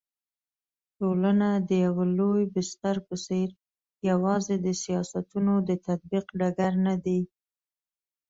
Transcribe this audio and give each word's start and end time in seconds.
ټولنه 0.97 1.49
د 1.67 1.69
يوه 1.85 2.05
لوی 2.17 2.43
بستر 2.53 2.95
په 3.07 3.15
څېر 3.25 3.49
يوازي 4.09 4.55
د 4.65 4.67
سياستونو 4.83 5.53
د 5.67 5.69
تطبيق 5.87 6.25
ډګر 6.39 6.73
ندی 6.87 7.21